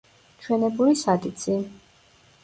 ჩვენებური 0.45 0.95
სად 1.01 1.27
იცი? 1.31 1.57